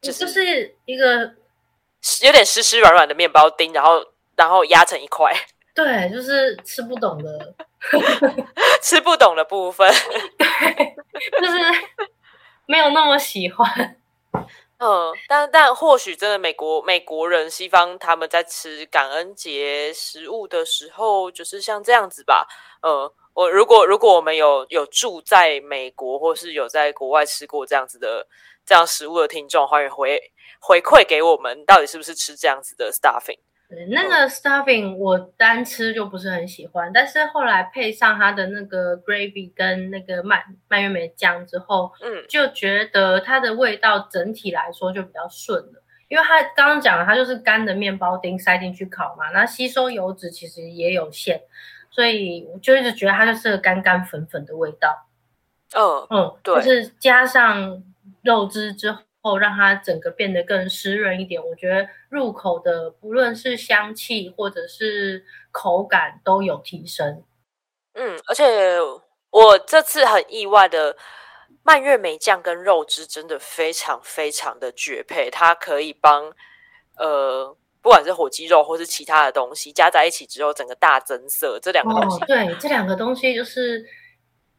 [0.00, 1.34] 就是、就是一个
[2.22, 4.04] 有点湿湿软软的面包丁，然后
[4.36, 5.34] 然后压成一块。
[5.74, 7.54] 对，就是吃不懂的，
[8.82, 9.90] 吃不懂的部分。
[10.38, 10.96] 对，
[11.40, 11.58] 就是
[12.66, 13.96] 没有那么喜欢。
[14.78, 22.46] 嗯，但但或许真的美国美国人西方他们在吃感恩节食物的时候，就是像这样子吧。
[22.82, 23.12] 嗯。
[23.40, 28.26] 我如果如果我们有有住在美国，或是有在国外吃过这样子的
[28.66, 30.20] 这样食物的听众，欢迎回
[30.60, 33.38] 回馈给我们，到底是不是吃这样子的 stuffing？
[33.88, 51.40] 那个 stuffing 我单吃就不是很喜欢，但是后来配上它的那个 gravy 跟那个蔓蔓越莓酱之后，嗯，就觉得它的味道整体来说就比较顺了，因为它刚刚讲了，它就是干的面包丁塞进去烤嘛，那吸收油脂其实也有限。
[51.90, 55.08] 所以我就一直觉得它就是个干干粉粉的味道，
[55.74, 57.82] 嗯嗯，对，就是加上
[58.22, 61.44] 肉汁之后，让它整个变得更湿润一点。
[61.44, 67.24] 我觉得入口的不论是香气或者是口感都有提升。
[67.94, 68.78] 嗯，而且
[69.30, 70.96] 我这次很意外的
[71.64, 76.32] 蔓越莓酱跟肉汁真的非常非常的绝配，它可以帮
[76.96, 77.56] 呃。
[77.82, 81.58] 不管是火鸡肉或是其他的东西加在一起之后，整个大增色。
[81.60, 83.84] 这两个东西，哦、对，这两个东西就是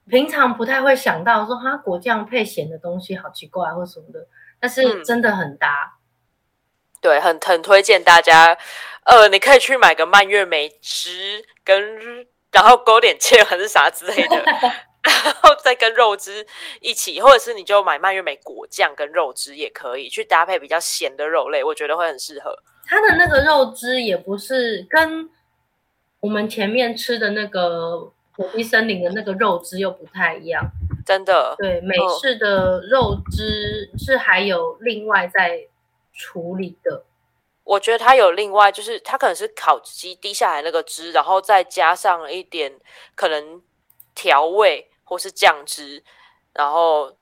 [0.09, 4.27] 平常不太会想到说，哈，果酱配咸的东西好奇怪或什么的，
[4.59, 5.93] 但是真的很搭。
[5.93, 8.57] 嗯、对，很很推荐大家。
[9.03, 14.37] 呃，你可以去买个蔓越莓汁，跟然后勾点芡还是啥之类的，
[15.01, 16.45] 然后再跟肉汁
[16.81, 22.55] 一起，或者是你就买蔓越莓果酱跟肉汁也可以去搭配比较咸的肉类，我觉得会很适合。
[22.85, 25.29] 它的那个肉汁也不是跟
[26.19, 30.63] 我们前面吃的那个火鸡森林的那个肉汁又不太一样，
[31.05, 31.55] 真的。
[31.57, 35.67] 对，美式的肉汁是还有另外在
[36.13, 37.05] 处理的。
[37.63, 42.73] 我觉得它有另外，就是它可能是烤鸡滴下来那个汁，然后再加上一点
[43.15, 43.61] 可能
[44.13, 46.03] 调味或是酱汁，
[46.53, 47.15] 然后。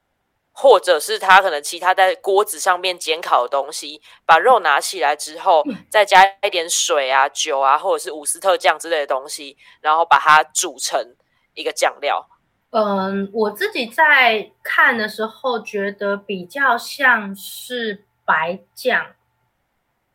[0.61, 11.15] 或者是他可能其他在锅子上面煎烤的东西，把肉拿起来之后，再加一点水啊、酒啊，或者是伍斯特酱之类的东西，然后把它煮成
[11.53, 12.27] 一个酱料。
[12.71, 19.15] 嗯，我自己在看的时候觉得比较像是白酱，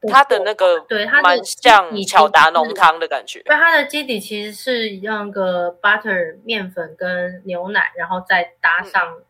[0.07, 3.41] 它的那个对它蛮像巧达浓汤的感觉。
[3.45, 9.25] 对，它的基底其实是用个 butter 面粉跟牛奶，然后再搭上、嗯。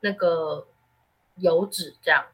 [0.00, 0.66] 那个
[1.36, 2.24] 油脂这样，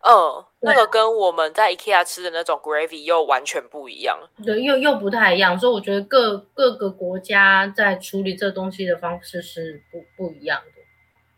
[0.00, 10.82] 嗯，那个跟我们在 IKEA 吃的那种 gravy 又完全不一样，对，又又不太一样，所以我觉得各各个国家在处理这东西的方式是不不一样的。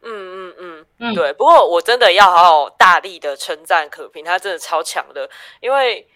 [0.00, 1.32] 嗯嗯嗯嗯，对。
[1.32, 5.28] 不过我真的要好好大力的称赞可平，他真的超强的，
[5.60, 6.06] 因为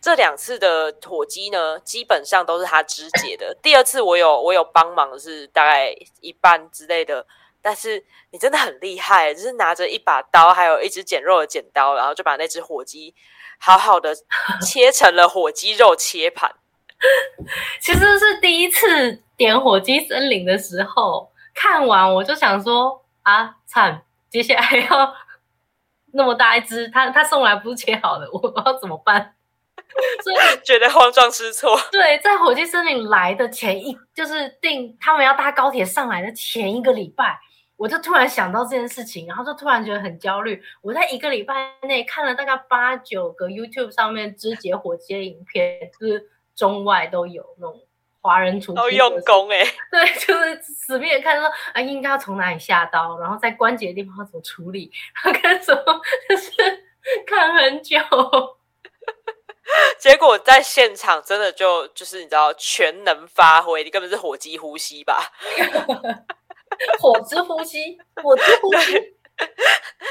[0.00, 3.56] 这两次的火鸡呢，基本上都是他肢解的。
[3.62, 7.24] 第二次我有我有帮忙，是大概一半之类的。
[7.62, 13.14] 但是你真的很厉害，就是拿着一把刀，还有一只剪肉的剪刀，然后就把那只火鸡
[13.58, 14.14] 好好的
[14.60, 16.52] 切成了火鸡肉切盘。
[17.80, 25.14] 其实是第一次点火鸡森林的时候，看完我就想说啊，惨，接下来要
[26.12, 29.34] 那么大一只，他他送来不是切好的，我不知道怎么办，
[30.22, 31.76] 所以 觉得慌张失措。
[31.90, 37.40] 对，在火鸡森林来的前一，就是订他们要搭高铁上来的前一个礼拜。
[37.82, 40.62] 我就突然想到这件事情，然后就突然觉得很焦虑。
[40.82, 47.80] 我在一个礼拜内看了大概八九个 YouTube 上面肢解火鸡的影片，就是中外都有那种
[48.20, 56.52] 华人厨师都用功哎、欸，对，就是死命看说啊，应该要从哪里下刀，然后在关节的地方要怎么处理，然后看什么，就是
[57.26, 57.98] 看很久。
[59.98, 65.32] 结果在现场真的就就是你知道全能发挥，你根本是火鸡呼吸吧。
[66.98, 69.16] 火之呼吸，火之呼吸，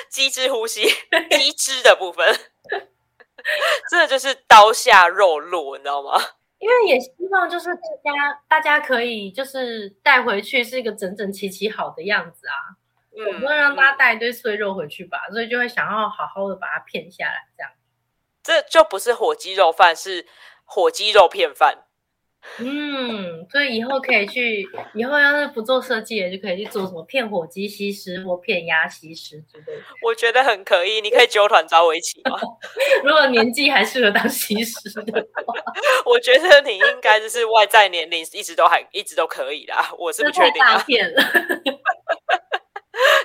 [0.10, 0.84] 鸡之呼吸，
[1.30, 2.36] 鸡之的部分，
[3.90, 6.20] 真的就是刀下肉落，你知道吗？
[6.60, 12.78] 因为也希望就是大家大家可以就是带回去是一个整整齐齐好的样子啊，
[13.12, 17.72] 我不会让大家带一堆碎肉回去吧，所以就会想要好好的把它片下来，这样。
[18.44, 20.28] 这就不是火鸡肉饭，是
[20.64, 21.86] 火鸡肉片饭。
[22.58, 29.84] 嗯，所以以后可以去，以后要是不做设计的，就可以去做什么片火鸡西施或片鸭西施之类的。
[30.04, 32.39] 我觉得很可以，你可以揪团找我一起吗？
[33.04, 35.13] 如果年纪还适合当西施的
[35.45, 35.54] 话，
[36.06, 39.91] 我觉得你应该就是外在年龄一直都还一直都可以啦。
[39.97, 40.60] 我是不确定。
[40.60, 41.23] 大片了。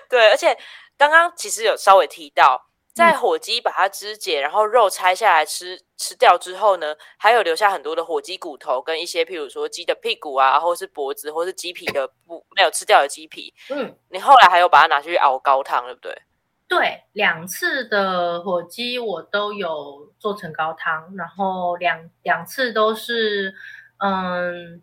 [0.09, 0.57] 对，而且
[0.97, 2.67] 刚刚其实有稍微提到。
[2.97, 13.53] 在火鸡把它肢解，然后肉拆下来吃吃掉之后呢，还有留下很多的火鸡骨头跟一些，譬如说鸡的屁股啊，或是脖子，或是鸡皮的不没有吃掉的鸡皮。
[13.69, 16.23] 嗯，你后来还有把它拿去熬高汤，对不对？
[16.67, 23.55] 对，两次的火鸡我都有做成高汤，然后两两次都是
[23.99, 24.83] 嗯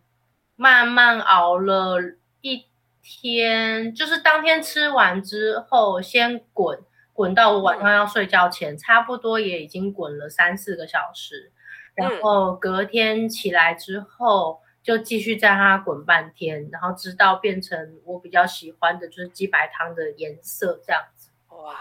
[0.56, 1.98] 慢慢熬了
[2.42, 2.68] 一
[3.02, 6.80] 天，就是当天吃完之后先滚。
[7.14, 11.52] 滚到我晚上要睡觉前，嗯、差不多也已经滚了三四个小时，
[11.96, 21.30] 然后隔天起来之后就继续在它滚半天，然后直到变成我比较喜欢的就是鸡白汤的颜色这样子。
[21.50, 21.76] 哇，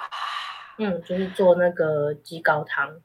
[0.77, 3.01] 嗯，就是做那个鸡高汤。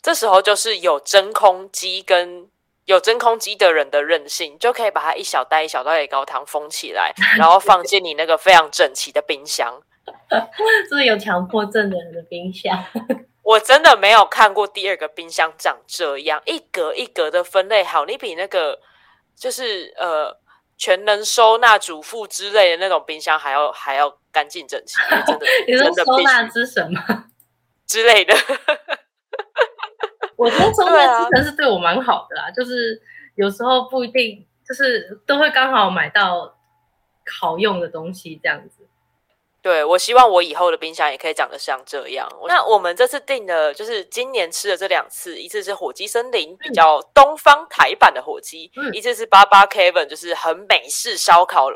[0.00, 2.48] 这时候就是有真空机跟
[2.84, 9.80] 有真空机的人的任性，就可以把它一小袋一小袋的高汤封起来， 然后放进你那个非常整齐的冰箱。
[10.88, 12.84] 是有强迫症的人的冰箱，
[13.42, 18.80] 我真的没有看过第二个冰箱长这样，一格一格的分类好，你比那个
[19.36, 20.36] 就是呃
[20.76, 24.96] 全能收纳主妇之类的那种冰箱还要还要干净整齐，
[25.26, 27.26] 真的， 你说收纳之神吗？
[27.86, 28.34] 之类的。
[30.36, 33.00] 我觉得收纳之神是对我蛮好的啦，就是
[33.36, 36.58] 有时候不一定，就是都会刚好买到
[37.38, 38.88] 好用的东西这样子。
[39.62, 42.28] 对，我希望我以后的冰箱也可以长得像这样。
[42.48, 51.68] 那我们这次订的就是今年吃的这两次，一次是火鸡森林比较东方台版的火鸡，嗯、一次是八八 Kevin 就是很美式烧烤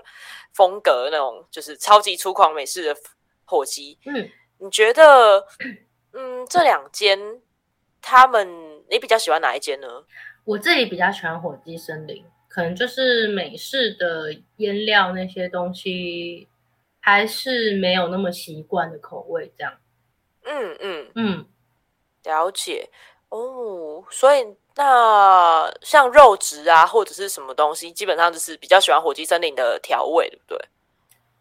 [0.53, 2.97] 风格那种，就是超级粗犷美式的
[3.45, 3.97] 火鸡。
[4.05, 4.29] 嗯，
[4.59, 5.47] 你觉得，
[6.13, 7.41] 嗯，这两间
[8.03, 9.87] 他们你比较喜欢哪一间呢？
[10.45, 16.49] 我自己比较喜欢火鸡森林，可能就是美式的腌料那些东西。
[17.07, 19.75] 还是没有那么习惯的口味，这样。
[20.43, 21.47] 嗯嗯嗯，
[22.25, 22.91] 了解
[23.29, 24.05] 哦。
[24.11, 24.45] 所以
[24.75, 30.69] 那像肉质啊，或者是什么东西，基本上就是比较喜欢火鸡森林的调味，对不对？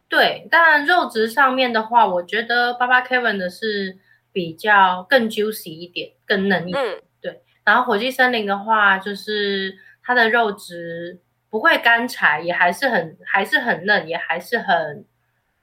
[0.08, 3.98] 对，当然肉质上面的话，我觉得八八 Kevin 的是
[4.32, 6.86] 比较更 juicy 一点，更嫩一点。
[6.86, 7.42] 嗯，对。
[7.64, 15.08] 然后火鸡森林的话，就是它的肉质不会干柴，也还是很还是很嫩，也还是很。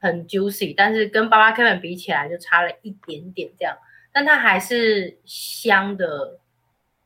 [0.02, 3.78] 很 juicy，但是跟八八 Kevin 比起来就差了一点点这样，
[4.12, 6.40] 但它还是香的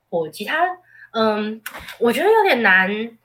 [0.09, 0.47] 火鸡。
[0.47, 0.67] 它，
[1.13, 1.61] 嗯，
[2.01, 3.19] 我觉得有点难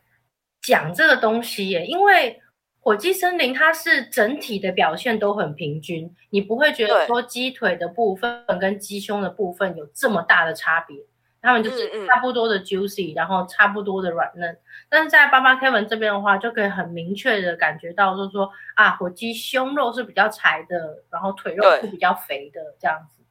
[0.62, 2.42] 讲这个东西耶，因为
[2.82, 10.98] 火鸡森林它是整体的表现都很平均，你不会觉得说鸡腿的部分跟鸡胸的部分有这么大的差别。
[11.42, 14.58] 他们就是差不多的 juicy，嗯嗯，然后差不多的软嫩，
[14.90, 23.22] 但是在八八 Kevin 这边的话，就可以很明确的感觉到，就是说啊，火鸡胸肉是比较柴的，然后腿肉是比较肥的这样子。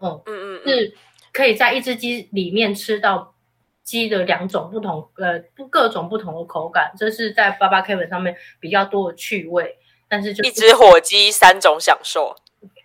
[0.00, 0.94] 嗯嗯嗯，是
[1.32, 3.34] 可以在一只鸡里面吃到
[3.82, 9.78] 鸡的两种不同呃不各种不同的口感，这是在八八 Kevin 上面比较多的趣味。
[10.10, 12.34] 但是就一只火鸡三种享受。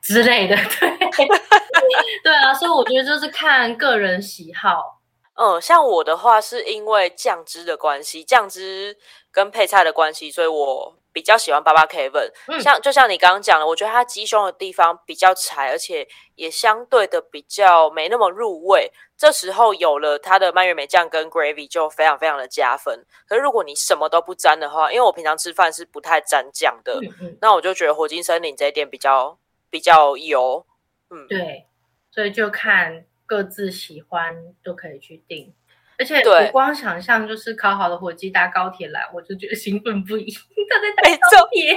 [0.04, 0.90] 之类的，对，
[2.24, 5.00] 对啊，所以我觉得就是看个人喜好。
[5.36, 8.96] 嗯，像我的话，是因为酱汁的关系，酱汁
[9.32, 12.30] 跟配菜的关系，所以我比较喜欢八八 Kevin。
[12.48, 18.92] 嗯，像就像你刚刚讲的，我觉得它鸡胸的地方比较柴，而且也相对的比较没那么入味。
[19.18, 23.04] 这时候有了它的蔓越莓酱跟 gravy，就非常非常的加分。
[23.28, 29.40] 可是如果你什么都不沾的话，因为我平常吃饭是不太沾酱的，嗯嗯，那我就觉得火金森林这一点比较。
[29.74, 30.64] 比较油，
[31.10, 31.66] 嗯，对，
[32.12, 35.52] 所以就看各自喜欢都可以去定，
[35.98, 40.32] 而且我光想象就是烤好的火鸡搭高铁来，我就觉得 兴奋不已。
[40.32, 41.74] 他在搭高铁，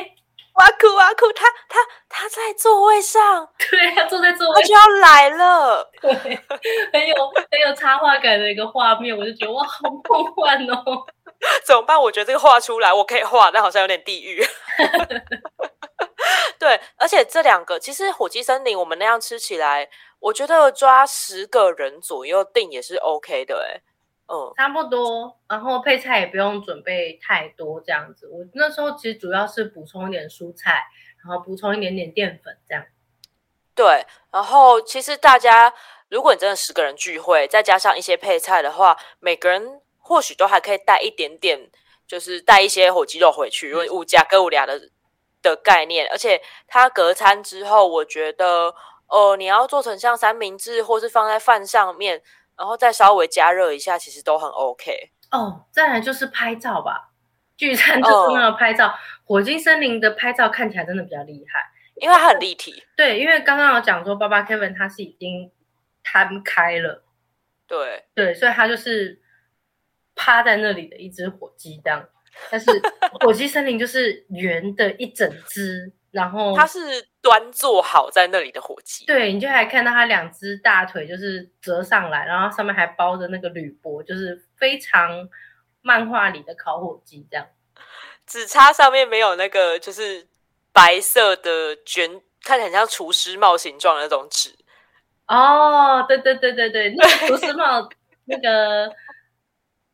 [0.57, 7.17] 哇酷哇酷，他他他在座位上， 对，他坐在座位上，他就要来了，对，很有
[7.51, 11.07] 很有插画感的一个画面，我就觉得哇，好梦幻哦。
[11.65, 11.99] 怎么办？
[11.99, 14.45] 我觉得这个画出来我可以画，但好像有点地狱。
[16.59, 23.83] 对，而且这两个其实火鸡森林我们那样吃起来，我觉得抓十个人左右订也是 OK 的哎，
[24.29, 25.39] 嗯，差不多。
[25.49, 28.27] 然后配菜也不用准备太多，这样子。
[28.29, 30.83] 我那时候其实主要是补充一点蔬菜，
[31.23, 32.85] 然后补充一点点淀粉，这样。
[33.75, 35.73] 对，然后其实大家
[36.09, 41.71] 如果你真的十个人聚会，再加上一些配菜的话，每个人或许都还可以带一点点，
[42.07, 44.91] 就是带一些火鸡肉回去，因为物价跟我俩的。
[45.47, 48.75] 的概念，而且它隔餐之后，我觉得，
[49.09, 52.21] 呃，你要做成像三明治，或是放在饭上面，
[52.57, 55.13] 然后再稍微加热一下，其实都很 OK。
[55.31, 57.11] 哦，再来就是拍照吧，
[57.57, 58.89] 聚餐最重要的拍照。
[58.89, 58.95] 哦、
[59.25, 61.65] 火鸡森林的拍照看起来真的比较厉害，
[61.97, 62.83] 因为它很立体。
[62.97, 65.51] 对，因为刚刚有讲说，八八 Kevin 他是已经
[66.03, 67.05] 摊开了，
[67.67, 69.21] 对对，所以他就是
[70.15, 72.09] 趴在那里的一只火鸡这样。
[72.51, 72.71] 但是
[73.21, 76.79] 火鸡森林就是圆的一整只，然后它是
[77.21, 85.29] 端坐好在那里的火鸡，对，你就还看到它两只大腿就是折上来，然后上面还包着那个铝箔，就是非常
[85.83, 87.47] 漫画里的烤火鸡这样。
[88.27, 90.27] 只差上面没有那个就是
[90.73, 94.51] 白色的卷，看起来很像厨师帽形状的那种纸。
[95.27, 97.89] 哦，对对对对对，那个厨师帽，
[98.27, 98.95] 那个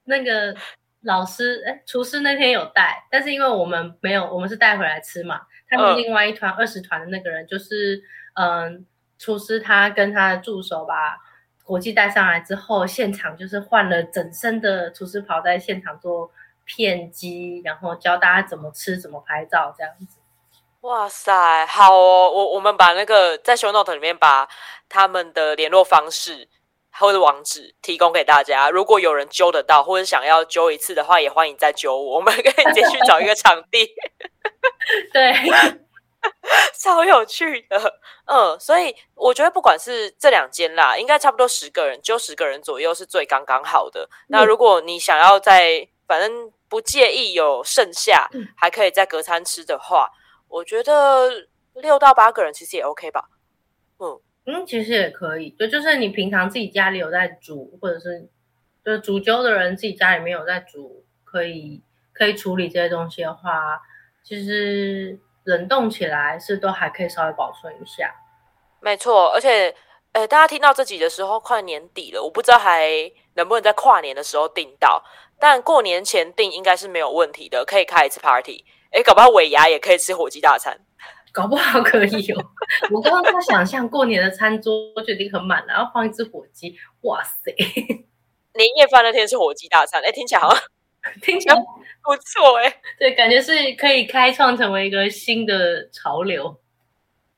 [0.04, 0.54] 那个。
[1.02, 5.40] 老师，哎，厨师那天有带，但是因为我们没有，我们是带回来吃嘛。
[5.68, 8.02] 他们另外一团二十团的那个人，就是
[8.34, 8.86] 嗯，
[9.18, 11.18] 厨师他跟他的助手把
[11.64, 16.30] 火鸡带上来之后，现场就是换了整身的厨师袍，在现场做
[16.64, 20.18] 片鸡，然后教大家怎么吃、怎么拍照这样子。
[20.82, 24.48] 哇塞，好哦，我我们把那个在 show note 里面把
[24.88, 26.48] 他们的联络方式。
[26.98, 33.94] 或者网址提供给大家，如果有人揪得到，或者想要揪一次的话，也欢迎再揪我，我们可以继续找一个场地。
[35.12, 35.34] 对，
[36.78, 38.00] 超有趣的。
[38.26, 44.08] 嗯，所以我觉得不管是这两间啦，应该差不多十个人，揪十个人左右是最刚刚好的。
[44.28, 50.10] 那如果你想要在，反正不介意有剩下，还可以在隔餐吃的话，
[50.48, 53.24] 我觉得六到八个人其实也 OK 吧。
[53.98, 55.50] 嗯嗯，其实也可以。
[55.50, 58.28] 对就是你平常自己家里有在煮，或者是
[58.84, 61.82] 就是煮粥的人自己家里面有在煮，可以
[62.12, 63.80] 可以处理这些东西的话，
[64.24, 68.14] 其实冷冻起来是都还可以稍微保存一下。
[68.80, 69.72] 没错，而且，
[70.12, 72.90] 大家听到这集的时候快年底了，我不知道还
[73.34, 75.04] 能不能在跨年的时候订到，
[75.38, 78.64] 但过年前订应该是没有问题的，可以开一次 party。
[78.90, 80.80] 诶，搞不好尾牙也可以吃火鸡大餐，
[81.32, 82.44] 搞不好可以哦。
[82.92, 87.54] 我刚刚在想象过年的餐桌就已经很满了，然后放一只火鸡，哇塞！
[88.54, 90.62] 年夜饭那天是火鸡大餐，哎，听起来好像
[91.22, 96.60] 听起来不错哎，对，感觉是可以开创成为一个新的潮流。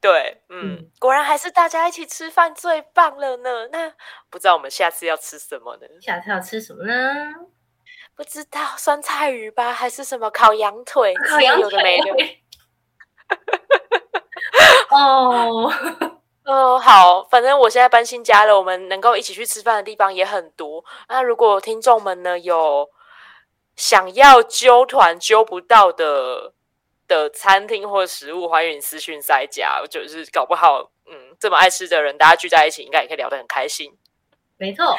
[0.01, 3.69] 对，嗯，嗯，果然还是大家一起吃饭最棒了呢。
[3.73, 3.91] 那
[4.29, 5.87] 不知道我们下次要吃什么呢？
[6.03, 6.93] 下次要吃什么呢？
[8.17, 11.15] 不知道，酸菜鱼吧，还是什么烤羊腿？
[11.27, 12.39] 烤羊腿有的没的。
[14.95, 15.73] 哦，
[16.47, 20.85] 哦，好，反正我现在搬新家了，我们能够一起去吃饭的地方也很多。
[21.09, 22.89] 那如果听众们呢，有
[23.75, 26.53] 想要揪团揪不到的，
[27.09, 33.99] 的餐厅或食物，欢迎私讯塞家，就是搞不好，嗯，这么爱吃的人，大家聚在一起，应该也可以聊得很开心。
[34.57, 34.97] 没错，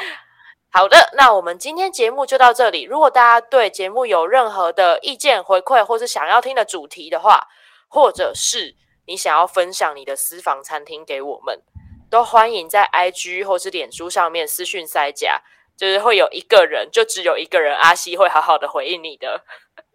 [0.70, 2.82] 好的，那我们今天节目就到这里。
[2.82, 7.48] 如果大家对节目有任何的意见回馈，或是想要听的主题的话，
[7.88, 8.76] 或者是
[9.06, 11.62] 你想要分享你的私房餐厅给我们，
[12.10, 15.42] 都欢迎在 IG 或是脸书上面私讯塞甲，
[15.76, 19.44] 就是会有一个人，就只有一个人，阿西会好好的回应你的。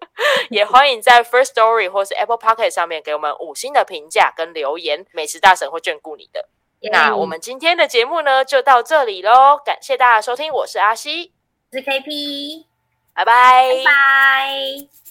[0.49, 6.49] 也欢迎在 First Story 或是 Apple Podcast 上面给我们五星的评价跟留言，美食大神会眷顾你的。
[6.91, 11.31] 那我们今天的节目呢，就到这里喽，感谢大家收听，我是阿西，
[11.71, 12.65] 我是 KP，
[13.13, 15.10] 拜拜，拜拜。